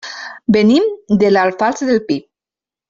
Venim 0.55 0.87
de 1.23 1.31
l'Alfàs 1.37 1.87
del 1.93 2.05
Pi. 2.11 2.21